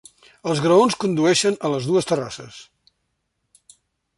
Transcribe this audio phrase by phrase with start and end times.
[0.51, 2.59] Els graons condueixen a les dues terrasses.